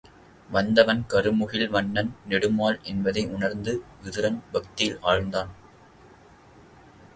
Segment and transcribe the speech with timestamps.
[0.49, 5.51] வந்தவன் கருமுகில்வண்ணன் நெடுமால் என்பதை உணர்ந்து விதுரன் பக்தியில் ஆழ்ந்தான்.